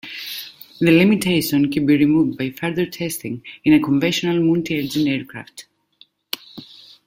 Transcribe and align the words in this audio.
The 0.79 0.89
limitation 0.89 1.71
can 1.71 1.85
be 1.85 1.95
removed 1.95 2.35
by 2.35 2.49
further 2.49 2.87
testing 2.87 3.43
in 3.63 3.73
a 3.73 3.79
conventional 3.79 4.41
multi-engine 4.41 5.07
aircraft. 5.07 5.67